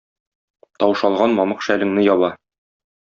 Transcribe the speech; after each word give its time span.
таушалган 0.83 1.35
мамык 1.39 1.61
шәлеңне 1.67 2.07
яба... 2.09 2.31